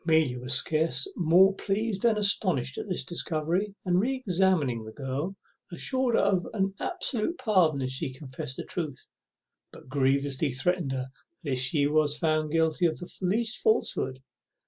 [0.03, 5.31] Amelia was scarce more pleased than astonished at this discovery, and re examined the girl,
[5.71, 9.09] assuring her of an absolute pardon if she confessed the truth,
[9.71, 11.11] but grievously threatening her
[11.43, 14.21] if she was found guilty of the least falsehood.